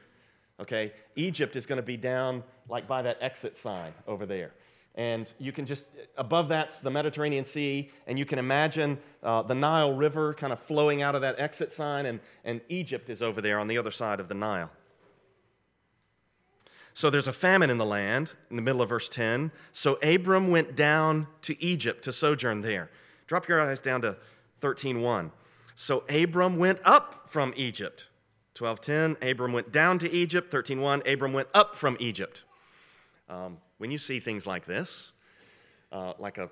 [0.59, 4.51] okay, Egypt is going to be down like by that exit sign over there.
[4.97, 5.85] And you can just,
[6.17, 10.59] above that's the Mediterranean Sea, and you can imagine uh, the Nile River kind of
[10.61, 13.91] flowing out of that exit sign, and, and Egypt is over there on the other
[13.91, 14.71] side of the Nile.
[16.95, 19.51] So there's a famine in the land in the middle of verse 10.
[19.71, 22.89] So Abram went down to Egypt to sojourn there.
[23.27, 24.17] Drop your eyes down to
[24.61, 25.31] 13:1.
[25.75, 28.07] So Abram went up from Egypt.
[28.55, 29.15] 12:10.
[29.21, 30.49] Abram went down to Egypt.
[30.49, 31.03] 13:1.
[31.05, 32.41] Abram went up from Egypt.
[33.29, 35.11] Um, when you see things like this,
[35.91, 36.49] uh, like a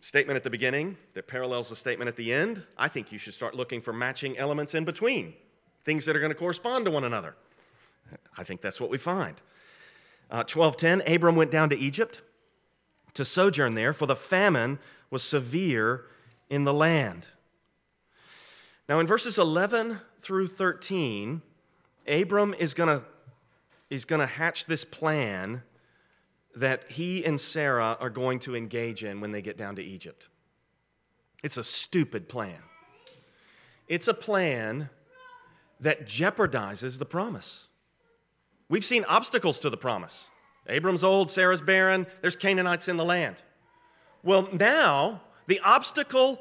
[0.00, 3.34] statement at the beginning that parallels the statement at the end, I think you should
[3.34, 5.34] start looking for matching elements in between,
[5.84, 7.34] things that are going to correspond to one another.
[8.36, 9.40] I think that's what we find.
[10.30, 12.22] Uh, 12:10 Abram went down to Egypt
[13.14, 14.78] to sojourn there for the famine
[15.10, 16.06] was severe
[16.48, 17.28] in the land.
[18.88, 21.42] Now in verses 11 through 13
[22.08, 23.04] Abram is going to
[23.90, 25.62] is going to hatch this plan
[26.56, 30.28] that he and Sarah are going to engage in when they get down to Egypt.
[31.42, 32.58] It's a stupid plan.
[33.88, 34.90] It's a plan
[35.80, 37.66] that jeopardizes the promise.
[38.68, 40.26] We've seen obstacles to the promise.
[40.68, 43.36] Abram's old, Sarah's barren, there's Canaanites in the land.
[44.22, 46.38] Well, now, the obstacle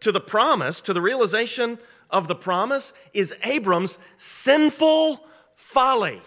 [0.00, 5.26] to the promise, to the realization of the promise, is Abram's sinful
[5.56, 6.22] folly.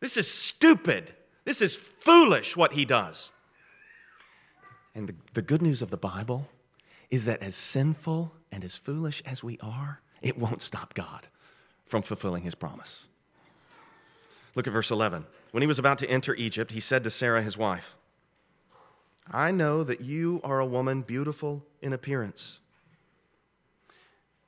[0.00, 1.14] This is stupid.
[1.44, 3.30] This is foolish what he does.
[4.94, 6.48] And the, the good news of the Bible
[7.10, 11.28] is that as sinful and as foolish as we are, it won't stop God
[11.86, 13.04] from fulfilling his promise.
[14.54, 15.26] Look at verse 11.
[15.50, 17.94] When he was about to enter Egypt, he said to Sarah, his wife,
[19.30, 22.58] I know that you are a woman beautiful in appearance.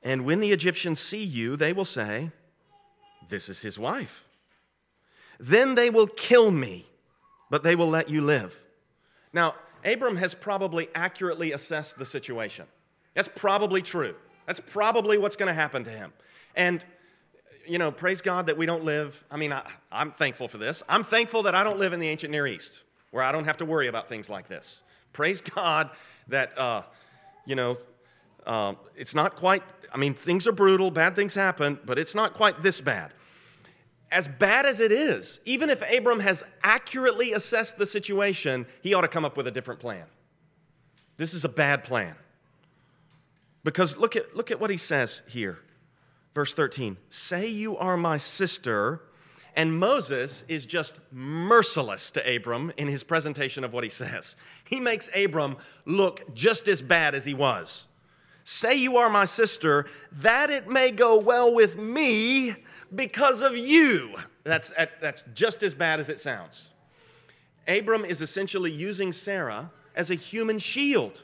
[0.03, 2.31] And when the Egyptians see you, they will say,
[3.29, 4.23] This is his wife.
[5.39, 6.87] Then they will kill me,
[7.49, 8.63] but they will let you live.
[9.33, 12.65] Now, Abram has probably accurately assessed the situation.
[13.13, 14.15] That's probably true.
[14.45, 16.13] That's probably what's going to happen to him.
[16.55, 16.83] And
[17.67, 19.23] you know, praise God that we don't live.
[19.29, 20.81] I mean, I, am thankful for this.
[20.87, 23.57] I'm thankful that I don't live in the ancient Near East, where I don't have
[23.57, 24.81] to worry about things like this.
[25.13, 25.89] Praise God
[26.29, 26.83] that, uh,
[27.45, 27.77] you know,
[28.45, 32.33] uh, it's not quite, I mean, things are brutal, bad things happen, but it's not
[32.33, 33.13] quite this bad.
[34.11, 39.01] As bad as it is, even if Abram has accurately assessed the situation, he ought
[39.01, 40.05] to come up with a different plan.
[41.17, 42.15] This is a bad plan.
[43.63, 45.59] Because look at, look at what he says here.
[46.33, 49.01] Verse 13 Say you are my sister.
[49.57, 54.35] And Moses is just merciless to Abram in his presentation of what he says.
[54.65, 57.85] He makes Abram look just as bad as he was.
[58.43, 62.55] Say you are my sister, that it may go well with me
[62.95, 64.15] because of you.
[64.43, 64.71] That's,
[65.01, 66.69] that's just as bad as it sounds.
[67.67, 71.21] Abram is essentially using Sarah as a human shield.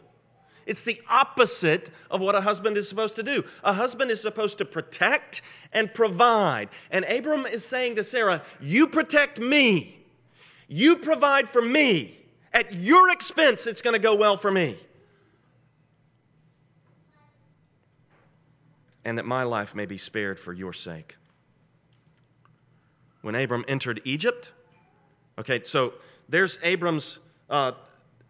[0.65, 3.43] It's the opposite of what a husband is supposed to do.
[3.63, 5.41] A husband is supposed to protect
[5.73, 6.69] and provide.
[6.89, 10.05] And Abram is saying to Sarah, You protect me,
[10.67, 12.19] you provide for me.
[12.53, 14.77] At your expense, it's going to go well for me.
[19.03, 21.17] And that my life may be spared for your sake.
[23.23, 24.51] When Abram entered Egypt,
[25.39, 25.93] okay, so
[26.29, 27.17] there's Abram's
[27.49, 27.71] uh,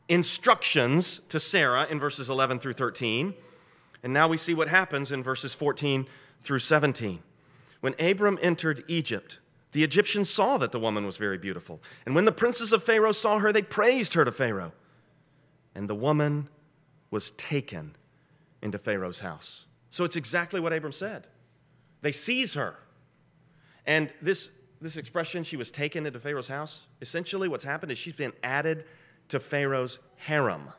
[0.08, 3.34] instructions to Sarah in verses 11 through 13.
[4.03, 6.06] And now we see what happens in verses 14
[6.43, 7.19] through 17.
[7.82, 9.39] When Abram entered Egypt,
[9.71, 11.82] the Egyptians saw that the woman was very beautiful.
[12.06, 14.73] And when the princes of Pharaoh saw her, they praised her to Pharaoh.
[15.73, 16.49] And the woman
[17.10, 17.95] was taken
[18.62, 19.65] into Pharaoh's house.
[19.89, 21.27] So it's exactly what Abram said.
[22.01, 22.75] They seize her.
[23.86, 24.49] And this,
[24.84, 28.86] this expression, she was taken into Pharaoh's house, essentially what's happened is she's been added
[29.30, 30.69] to Pharaoh's harem.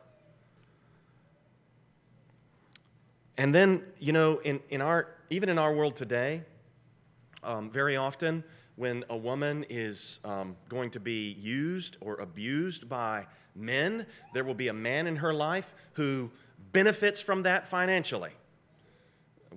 [3.37, 6.43] And then, you know, in, in our, even in our world today,
[7.43, 8.43] um, very often
[8.75, 14.53] when a woman is um, going to be used or abused by men, there will
[14.53, 16.29] be a man in her life who
[16.71, 18.31] benefits from that financially.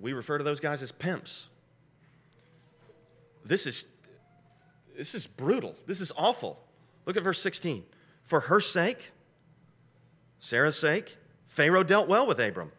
[0.01, 1.47] We refer to those guys as pimps.
[3.45, 3.87] This is,
[4.99, 5.75] this is brutal.
[5.87, 6.59] This is awful.
[7.05, 7.85] Look at verse 16.
[8.25, 9.13] For her sake,
[10.41, 11.15] Sarah's sake,
[11.47, 12.73] Pharaoh dealt well with Abram.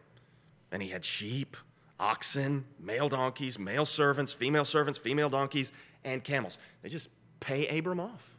[0.71, 1.57] And he had sheep,
[1.99, 5.71] oxen, male donkeys, male servants, female servants, female donkeys,
[6.03, 6.59] and camels.
[6.83, 8.37] They just pay Abram off.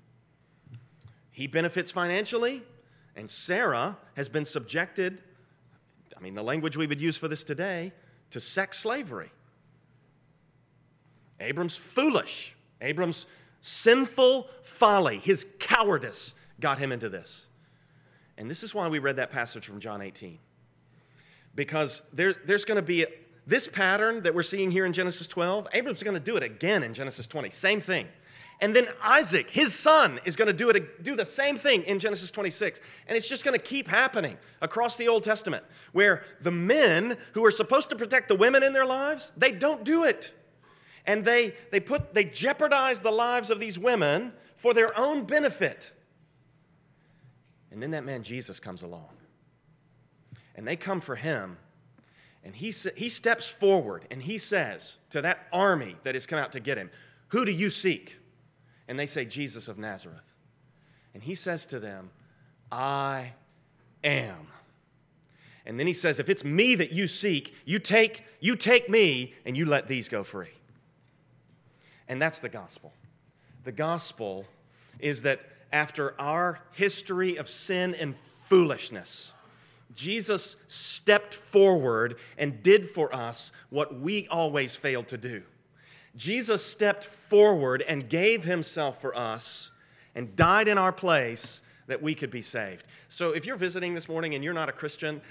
[1.32, 2.62] He benefits financially,
[3.16, 5.22] and Sarah has been subjected,
[6.16, 7.92] I mean, the language we would use for this today,
[8.30, 9.32] to sex slavery.
[11.40, 12.54] Abram's foolish.
[12.80, 13.26] Abram's
[13.62, 17.46] sinful folly, his cowardice got him into this.
[18.36, 20.38] And this is why we read that passage from John 18.
[21.54, 23.06] Because there, there's going to be a,
[23.46, 26.82] this pattern that we're seeing here in Genesis 12, Abram's going to do it again
[26.82, 27.50] in Genesis 20.
[27.50, 28.06] Same thing.
[28.60, 31.98] And then Isaac, his son, is going to do, it, do the same thing in
[31.98, 32.80] Genesis 26.
[33.08, 37.44] And it's just going to keep happening across the Old Testament, where the men who
[37.44, 40.30] are supposed to protect the women in their lives, they don't do it.
[41.06, 45.90] And they, they, put, they jeopardize the lives of these women for their own benefit.
[47.70, 49.08] And then that man Jesus comes along.
[50.54, 51.56] And they come for him.
[52.44, 56.52] And he, he steps forward and he says to that army that has come out
[56.52, 56.90] to get him,
[57.28, 58.18] Who do you seek?
[58.88, 60.34] And they say, Jesus of Nazareth.
[61.14, 62.10] And he says to them,
[62.70, 63.34] I
[64.02, 64.48] am.
[65.64, 69.34] And then he says, If it's me that you seek, you take, you take me
[69.44, 70.50] and you let these go free.
[72.12, 72.92] And that's the gospel.
[73.64, 74.44] The gospel
[74.98, 75.40] is that
[75.72, 78.14] after our history of sin and
[78.50, 79.32] foolishness,
[79.94, 85.42] Jesus stepped forward and did for us what we always failed to do.
[86.14, 89.70] Jesus stepped forward and gave himself for us
[90.14, 92.84] and died in our place that we could be saved.
[93.08, 95.22] So if you're visiting this morning and you're not a Christian,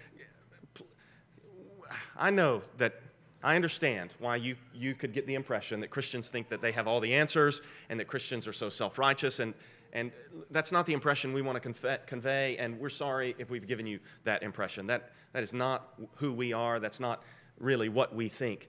[2.18, 2.96] I know that
[3.44, 6.88] I understand why you, you could get the impression that Christians think that they have
[6.88, 9.40] all the answers and that Christians are so self righteous.
[9.40, 9.54] And,
[9.94, 10.12] and
[10.52, 12.58] that's not the impression we want to convey.
[12.58, 14.88] And we're sorry if we've given you that impression.
[14.88, 16.80] That, that is not who we are.
[16.80, 17.24] That's not
[17.60, 18.68] really what we think.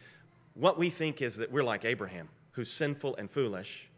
[0.54, 3.88] What we think is that we're like Abraham, who's sinful and foolish,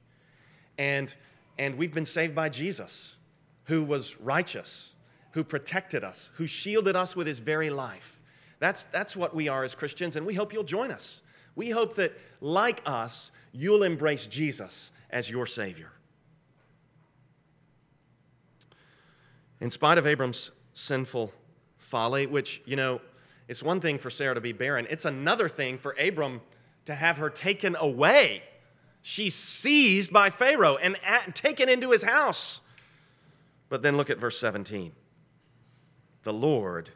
[0.78, 1.14] and,
[1.58, 3.16] and we've been saved by Jesus,
[3.64, 4.94] who was righteous,
[5.32, 8.20] who protected us, who shielded us with his very life.
[8.64, 11.20] That's, that's what we are as Christians, and we hope you'll join us.
[11.54, 15.92] We hope that, like us, you'll embrace Jesus as your Savior.
[19.60, 21.30] In spite of Abram's sinful
[21.76, 23.02] folly, which, you know,
[23.48, 26.40] it's one thing for Sarah to be barren, it's another thing for Abram
[26.86, 28.42] to have her taken away.
[29.02, 32.60] She's seized by Pharaoh and at, taken into his house.
[33.68, 34.92] But then look at verse 17.
[36.22, 36.88] The Lord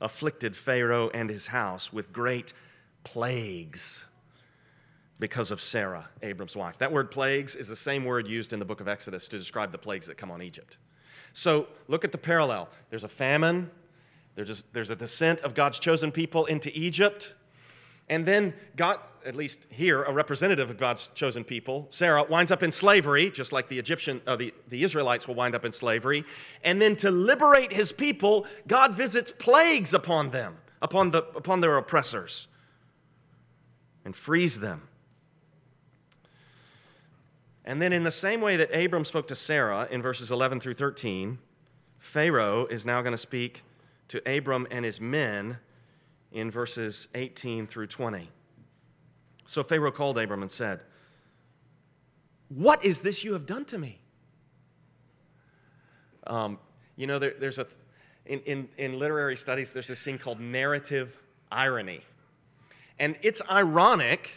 [0.00, 2.52] afflicted Pharaoh and his house with great
[3.04, 4.04] plagues
[5.18, 6.78] because of Sarah, Abram's wife.
[6.78, 9.72] That word plagues is the same word used in the book of Exodus to describe
[9.72, 10.76] the plagues that come on Egypt.
[11.32, 12.68] So look at the parallel.
[12.90, 13.70] There's a famine,
[14.34, 17.34] there's a, there's a descent of God's chosen people into Egypt.
[18.10, 22.62] And then God, at least here, a representative of God's chosen people, Sarah, winds up
[22.62, 26.24] in slavery, just like the Egyptian, uh, the, the Israelites will wind up in slavery.
[26.64, 31.76] And then to liberate his people, God visits plagues upon them, upon, the, upon their
[31.76, 32.48] oppressors,
[34.04, 34.88] and frees them.
[37.66, 40.72] And then, in the same way that Abram spoke to Sarah in verses 11 through
[40.72, 41.38] 13,
[41.98, 43.62] Pharaoh is now going to speak
[44.08, 45.58] to Abram and his men
[46.32, 48.28] in verses 18 through 20.
[49.46, 50.82] So Pharaoh called Abram and said,
[52.48, 54.00] What is this you have done to me?
[56.26, 56.58] Um,
[56.96, 57.66] you know, there, there's a,
[58.26, 61.16] in, in, in literary studies, there's this thing called narrative
[61.50, 62.02] irony.
[62.98, 64.30] And it's ironic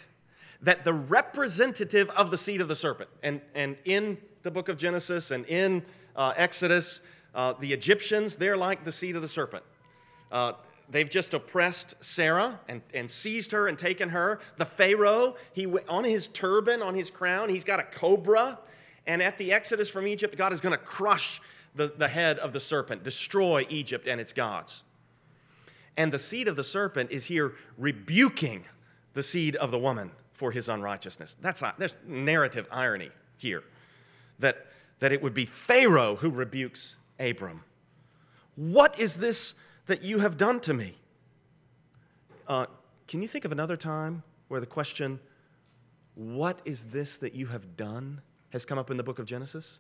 [0.62, 4.78] that the representative of the seed of the serpent, and, and in the book of
[4.78, 5.84] Genesis and in
[6.16, 7.02] uh, Exodus,
[7.34, 9.64] uh, the Egyptians, they're like the seed of the serpent.
[10.32, 10.54] Uh,
[10.92, 14.40] they've just oppressed Sarah and, and seized her and taken her.
[14.58, 18.60] The Pharaoh, he on his turban, on his crown, he's got a cobra.
[19.08, 21.42] And at the Exodus from Egypt, God is going to crush
[21.76, 24.84] the, the head of the serpent, destroy Egypt and its gods.
[25.98, 28.66] And the seed of the serpent is here rebuking
[29.14, 31.38] the seed of the woman for his unrighteousness.
[31.42, 33.64] That's not, there's narrative irony here
[34.40, 34.68] that,
[35.00, 37.64] that it would be Pharaoh who rebukes Abram.
[38.56, 39.54] What is this
[39.88, 40.96] that you have done to me?
[42.48, 42.66] Uh,
[43.08, 45.20] can you think of another time where the question,
[46.16, 49.80] What is this that you have done, has come up in the book of Genesis?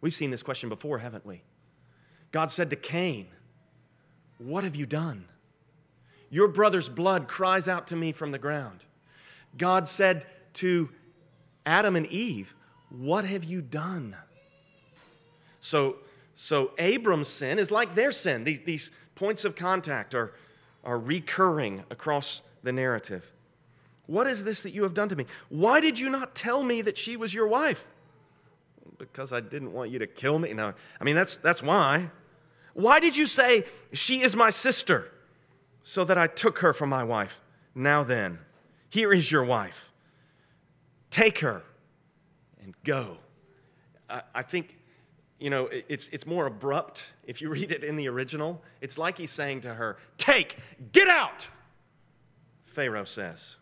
[0.00, 1.42] We've seen this question before, haven't we?
[2.30, 3.28] God said to Cain,
[4.38, 5.26] What have you done?
[6.30, 8.84] Your brother's blood cries out to me from the ground.
[9.56, 10.90] God said to
[11.64, 12.54] Adam and Eve,
[12.90, 14.16] What have you done?
[15.60, 15.96] So,
[16.40, 18.44] so Abram's sin is like their sin.
[18.44, 20.34] These, these points of contact are,
[20.84, 23.28] are recurring across the narrative.
[24.06, 25.26] What is this that you have done to me?
[25.48, 27.84] Why did you not tell me that she was your wife?
[28.98, 30.52] Because I didn't want you to kill me.
[30.52, 32.08] No, I mean, that's, that's why.
[32.72, 35.10] Why did you say, She is my sister,
[35.82, 37.40] so that I took her for my wife?
[37.74, 38.38] Now then,
[38.90, 39.90] here is your wife.
[41.10, 41.64] Take her
[42.62, 43.16] and go.
[44.08, 44.77] I, I think
[45.38, 47.04] you know, it's, it's more abrupt.
[47.24, 50.58] If you read it in the original, it's like he's saying to her, Take,
[50.92, 51.48] get out,
[52.66, 53.56] Pharaoh says.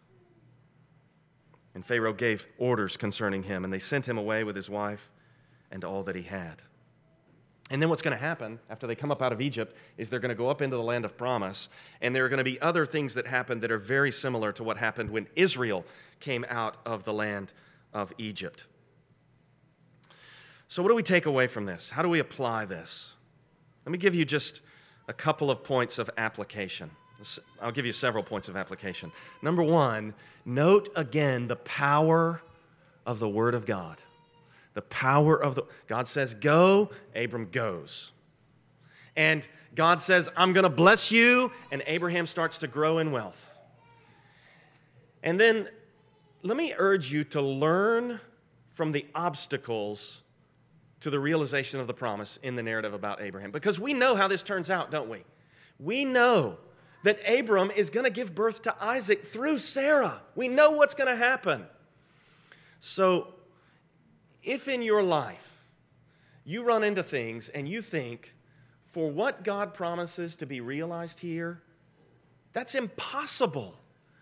[1.74, 5.11] And Pharaoh gave orders concerning him, and they sent him away with his wife
[5.70, 6.62] and all that he had.
[7.68, 10.20] And then what's going to happen after they come up out of Egypt is they're
[10.20, 11.68] going to go up into the land of promise,
[12.01, 14.62] and there are going to be other things that happen that are very similar to
[14.62, 15.85] what happened when Israel
[16.20, 17.53] came out of the land
[17.93, 18.64] of Egypt.
[20.69, 21.91] So, what do we take away from this?
[21.91, 23.14] How do we apply this?
[23.85, 24.61] Let me give you just
[25.09, 26.91] a couple of points of application.
[27.62, 29.12] I'll give you several points of application.
[29.41, 30.12] Number one,
[30.45, 32.43] note again the power
[33.07, 34.03] of the Word of God.
[34.75, 38.12] The power of the God says, go, Abram goes.
[39.14, 43.55] And God says, I'm going to bless you, and Abraham starts to grow in wealth.
[45.23, 45.69] And then
[46.43, 48.21] let me urge you to learn
[48.75, 50.21] from the obstacles
[51.01, 53.51] to the realization of the promise in the narrative about Abraham.
[53.51, 55.25] Because we know how this turns out, don't we?
[55.79, 56.57] We know
[57.05, 60.21] that Abram is going to give birth to Isaac through Sarah.
[60.35, 61.67] We know what's going to happen.
[62.81, 63.35] So,
[64.43, 65.53] if in your life
[66.45, 68.33] you run into things and you think,
[68.97, 71.61] for what God promises to be realized here,
[72.55, 73.75] that's impossible.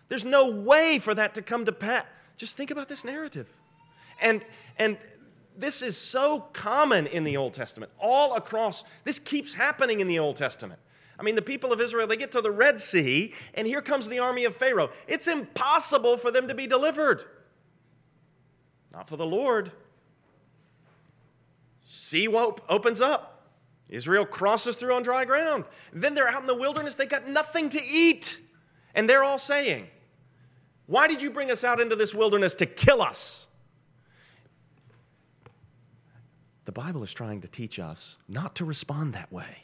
[0.09, 2.03] There's no way for that to come to pass.
[2.35, 3.47] Just think about this narrative.
[4.19, 4.43] And,
[4.77, 4.97] and
[5.57, 8.83] this is so common in the Old Testament, all across.
[9.03, 10.79] This keeps happening in the Old Testament.
[11.17, 14.07] I mean, the people of Israel, they get to the Red Sea, and here comes
[14.07, 14.89] the army of Pharaoh.
[15.07, 17.23] It's impossible for them to be delivered.
[18.91, 19.71] Not for the Lord.
[21.83, 23.31] Sea opens up.
[23.87, 25.65] Israel crosses through on dry ground.
[25.93, 28.39] Then they're out in the wilderness, They've got nothing to eat.
[28.93, 29.87] And they're all saying,
[30.87, 33.44] Why did you bring us out into this wilderness to kill us?
[36.65, 39.63] The Bible is trying to teach us not to respond that way.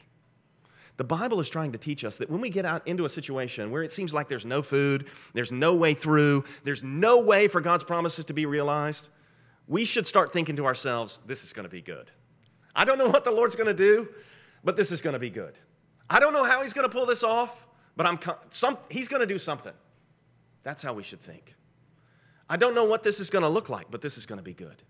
[0.98, 3.72] The Bible is trying to teach us that when we get out into a situation
[3.72, 7.60] where it seems like there's no food, there's no way through, there's no way for
[7.60, 9.10] God's promises to be realized,
[9.68, 12.12] we should start thinking to ourselves, this is going to be good.
[12.76, 14.10] I don't know what the Lord's going to do,
[14.64, 15.58] but this is going to be good.
[16.10, 18.20] I don't know how he's going to pull this off, but I'm
[18.52, 19.74] some, he's going to do something.
[20.64, 21.56] That's how we should think.
[22.50, 24.44] I don't know what this is going to look like, but this is going to
[24.44, 24.84] be good.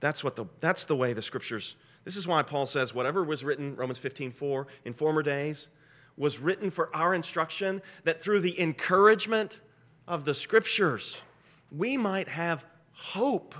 [0.00, 3.44] That's, what the, that's the way the scriptures, this is why Paul says whatever was
[3.44, 5.68] written, Romans 15, 4, in former days,
[6.16, 9.60] was written for our instruction, that through the encouragement
[10.08, 11.20] of the scriptures,
[11.70, 13.54] we might have hope.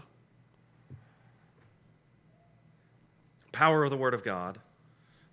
[3.52, 4.58] Power of the Word of God.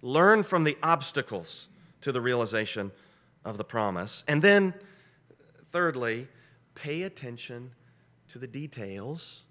[0.01, 1.67] Learn from the obstacles
[2.01, 2.91] to the realization
[3.43, 4.23] of the promise.
[4.27, 4.73] And then,
[5.71, 6.27] thirdly,
[6.75, 7.71] pay attention
[8.29, 9.43] to the details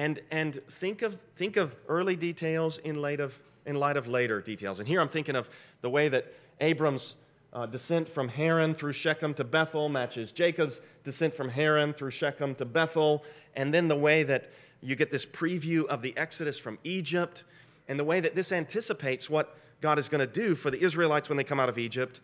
[0.00, 4.40] and, and think, of, think of early details in light, of, in light of later
[4.40, 4.78] details.
[4.78, 5.50] And here I'm thinking of
[5.82, 7.16] the way that Abram's
[7.52, 12.54] uh, descent from Haran through Shechem to Bethel matches Jacob's descent from Haran through Shechem
[12.54, 13.22] to Bethel,
[13.54, 14.48] and then the way that
[14.80, 17.44] you get this preview of the Exodus from Egypt,
[17.86, 21.28] and the way that this anticipates what God is going to do for the Israelites
[21.28, 22.20] when they come out of Egypt,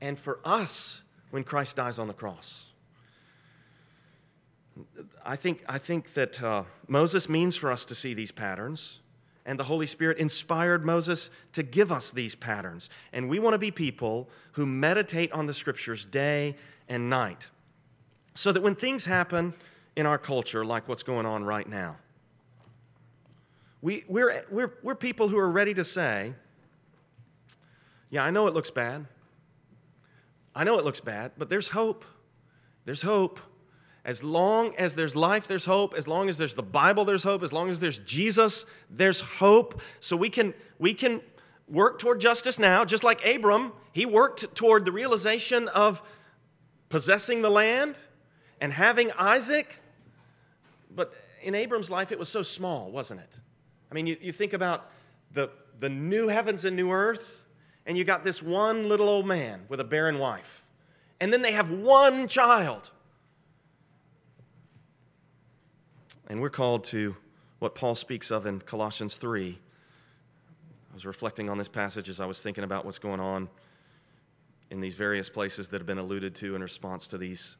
[0.00, 1.00] and for us
[1.30, 2.69] when Christ dies on the cross.
[5.24, 9.00] I think, I think that uh, Moses means for us to see these patterns,
[9.44, 12.88] and the Holy Spirit inspired Moses to give us these patterns.
[13.12, 16.56] And we want to be people who meditate on the scriptures day
[16.88, 17.48] and night,
[18.34, 19.54] so that when things happen
[19.96, 21.96] in our culture, like what's going on right now,
[23.82, 26.34] we, we're, we're, we're people who are ready to say,
[28.10, 29.06] Yeah, I know it looks bad.
[30.54, 32.04] I know it looks bad, but there's hope.
[32.84, 33.40] There's hope.
[34.04, 35.94] As long as there's life, there's hope.
[35.94, 37.42] As long as there's the Bible, there's hope.
[37.42, 39.80] As long as there's Jesus, there's hope.
[40.00, 41.20] So we can, we can
[41.68, 43.72] work toward justice now, just like Abram.
[43.92, 46.02] He worked toward the realization of
[46.88, 47.98] possessing the land
[48.60, 49.76] and having Isaac.
[50.94, 53.30] But in Abram's life, it was so small, wasn't it?
[53.90, 54.90] I mean, you, you think about
[55.32, 57.44] the, the new heavens and new earth,
[57.86, 60.66] and you got this one little old man with a barren wife.
[61.20, 62.90] And then they have one child.
[66.30, 67.16] And we're called to
[67.58, 69.58] what Paul speaks of in Colossians 3.
[70.88, 73.48] I was reflecting on this passage as I was thinking about what's going on
[74.70, 77.56] in these various places that have been alluded to in response to these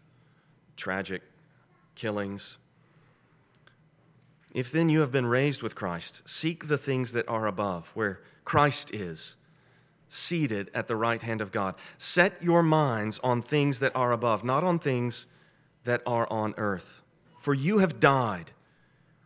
[0.76, 1.22] tragic
[1.96, 2.58] killings.
[4.54, 8.20] If then you have been raised with Christ, seek the things that are above, where
[8.44, 9.34] Christ is,
[10.08, 11.74] seated at the right hand of God.
[11.98, 15.26] Set your minds on things that are above, not on things
[15.82, 17.02] that are on earth.
[17.40, 18.52] For you have died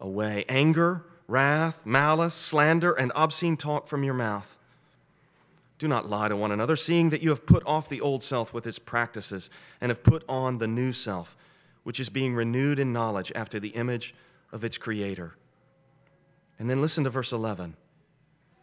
[0.00, 4.56] away anger, wrath, malice, slander, and obscene talk from your mouth.
[5.78, 8.52] Do not lie to one another, seeing that you have put off the old self
[8.52, 9.48] with its practices
[9.80, 11.36] and have put on the new self,
[11.84, 14.14] which is being renewed in knowledge after the image
[14.52, 15.36] of its creator.
[16.58, 17.76] And then listen to verse 11.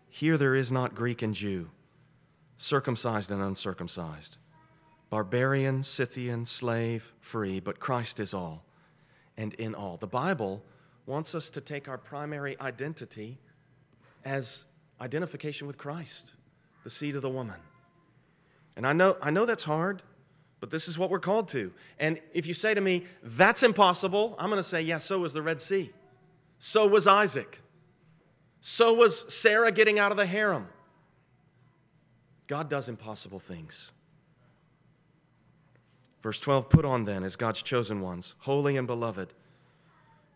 [0.09, 1.69] Here there is not Greek and Jew,
[2.57, 4.37] circumcised and uncircumcised,
[5.09, 8.63] barbarian, Scythian, slave, free, but Christ is all
[9.37, 9.97] and in all.
[9.97, 10.63] The Bible
[11.05, 13.37] wants us to take our primary identity
[14.23, 14.65] as
[14.99, 16.33] identification with Christ,
[16.83, 17.59] the seed of the woman.
[18.75, 20.01] And I know, I know that's hard,
[20.59, 21.71] but this is what we're called to.
[21.99, 25.33] And if you say to me, that's impossible, I'm going to say, yeah, so was
[25.33, 25.91] the Red Sea.
[26.59, 27.61] So was Isaac.
[28.61, 30.67] So was Sarah getting out of the harem.
[32.47, 33.91] God does impossible things.
[36.23, 39.33] Verse 12 Put on then, as God's chosen ones, holy and beloved,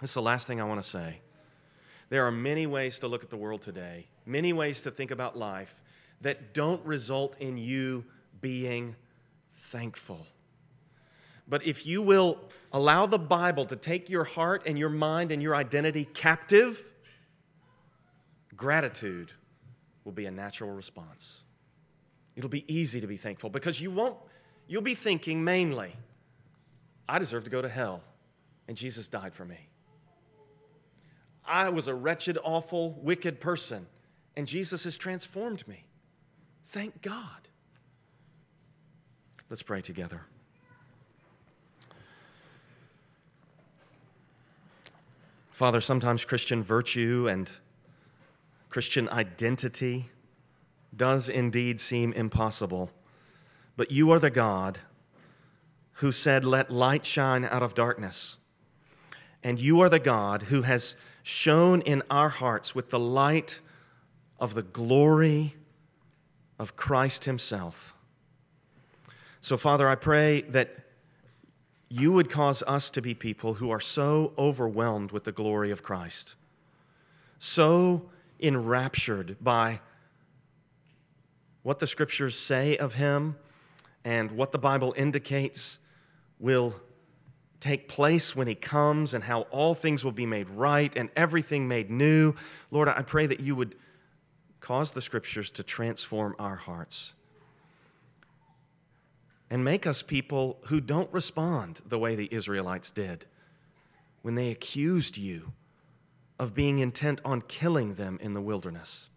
[0.00, 1.20] This is the last thing I want to say.
[2.08, 5.36] There are many ways to look at the world today, many ways to think about
[5.36, 5.80] life
[6.20, 8.04] that don't result in you
[8.40, 8.96] being
[9.70, 10.26] thankful.
[11.48, 12.38] But if you will
[12.72, 16.82] allow the Bible to take your heart and your mind and your identity captive,
[18.56, 19.32] gratitude
[20.04, 21.42] will be a natural response.
[22.36, 24.16] It'll be easy to be thankful because you won't,
[24.66, 25.94] you'll be thinking mainly,
[27.08, 28.02] I deserve to go to hell,
[28.68, 29.68] and Jesus died for me.
[31.48, 33.86] I was a wretched, awful, wicked person,
[34.36, 35.84] and Jesus has transformed me.
[36.66, 37.48] Thank God.
[39.50, 40.22] Let's pray together.
[45.50, 47.50] Father, sometimes Christian virtue and
[48.70, 50.10] Christian identity
[50.96, 52.90] does indeed seem impossible.
[53.76, 54.78] But you are the God
[55.94, 58.36] who said, Let light shine out of darkness.
[59.42, 60.94] And you are the God who has
[61.28, 63.60] shone in our hearts with the light
[64.40, 65.54] of the glory
[66.58, 67.92] of Christ Himself.
[69.42, 70.74] So, Father, I pray that
[71.90, 75.82] you would cause us to be people who are so overwhelmed with the glory of
[75.82, 76.34] Christ,
[77.38, 78.08] so
[78.40, 79.80] enraptured by
[81.62, 83.36] what the scriptures say of him
[84.02, 85.78] and what the Bible indicates
[86.38, 86.74] will
[87.60, 91.66] take place when he comes and how all things will be made right and everything
[91.66, 92.34] made new.
[92.70, 93.74] Lord, I pray that you would
[94.60, 97.14] cause the scriptures to transform our hearts
[99.50, 103.26] and make us people who don't respond the way the Israelites did
[104.22, 105.52] when they accused you
[106.38, 109.08] of being intent on killing them in the wilderness.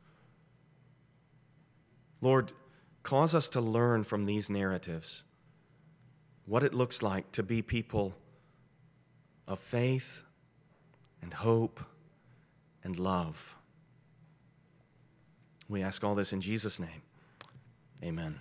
[2.22, 2.54] Lord,
[3.04, 5.24] cause us to learn from these narratives
[6.46, 8.14] what it looks like to be people
[9.52, 10.24] of faith
[11.22, 11.82] and hope
[12.86, 13.56] and love.
[15.68, 17.02] We ask all this in Jesus' name.
[18.02, 18.40] Amen.